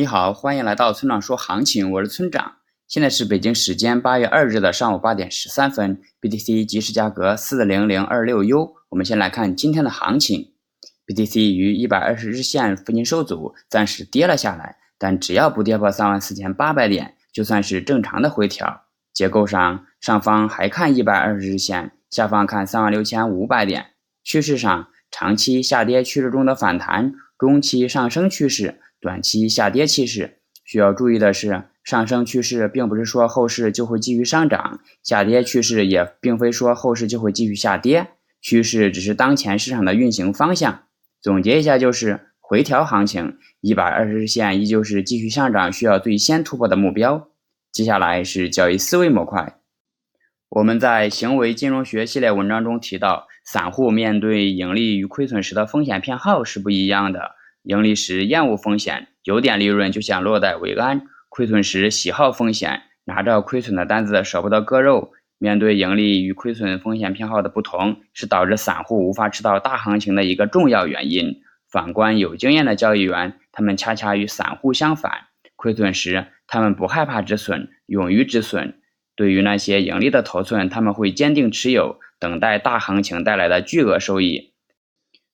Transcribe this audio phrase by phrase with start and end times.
[0.00, 2.52] 你好，欢迎来到村长说行情，我是村长。
[2.88, 8.76] 现在是北京时间八月二日的上午八点十三分，BTC 即时价格四零零二六 U。
[8.88, 10.52] 我们先来看今天的行情
[11.06, 18.84] ，BTC 于一百二十日线附近受阻，暂时跌了下来，但只要不跌破三万四千八百点，就算是正常的回调。
[19.12, 23.88] 结构上，上方还看一百二十日线，下方看三万六千五百点。
[24.24, 28.80] 趋势上，长期下跌趋势中的反弹，中期上升趋势。
[29.00, 38.08] 短期下跌趋势需要注意的是，上升趋势并不是说后市就会继续上涨，下跌趋势也并非说后市就会继续下跌，
[38.42, 40.82] 趋势只是当前市场的运行方向。
[41.22, 47.30] 总结一下就是回调行情，一百二十日线依旧是继续上涨需要最先突破的目标。
[47.72, 49.56] 接下来是交易思维模块，
[50.50, 57.32] 我们在行为金融学系列文章中提到，散户面对盈利与亏损时的风险偏好是不一样的。
[57.64, 65.10] 盈利时厌恶风险，有点利润就想落袋为安；亏损时喜好风险，拿着亏损的单子舍不得割肉。
[65.38, 71.42] 面对盈利与亏损风险偏好的不同，是导致散户无法吃到大行情的一个重要原因。
[71.68, 75.10] 反观有经验的交易员，他们恰恰与散户相反，
[75.56, 78.74] 亏损时他们不害怕止损，勇于止损；
[79.16, 84.52] 对于那些盈利的头寸，他们会坚定持有，等待大行情带来的巨额收益。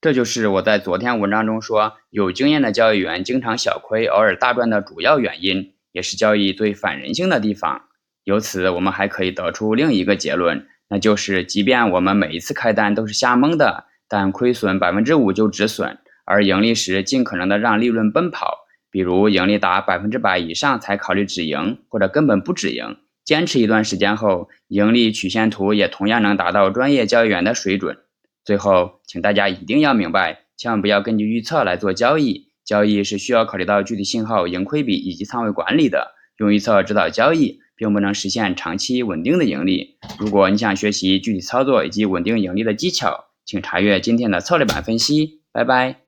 [0.00, 7.86] 这就是我在昨天文章中说，有经验的交易员经常小亏，偶尔大赚的主要原因，也是交易最反人性的地方。
[8.24, 18.66] 由此，我们还可以得出另一个结论，那就是，即便我们每一次开单都是瞎蒙的，但亏损百分之五就止损，而盈利时尽可能的让利润奔跑。
[18.90, 22.96] 比如盈利达百分之百以上才考虑止盈，或者根本不止盈。
[23.24, 27.98] 坚持一段时间后，盈利曲线图也同样能达到专业交易员的水准。
[28.44, 32.48] 最后，请大家一定要明白，千万不要根据预测来做交易。
[32.64, 36.12] 交易是需要考虑到具体信号、盈亏比以及仓位管理的。
[36.38, 39.96] 用预测指导交易，并不能实现长期稳定的盈利。
[40.18, 45.42] 如果你想学习具体操作以及稳定盈利的技巧，请查阅今天的策略版分析。
[45.52, 46.03] 拜拜。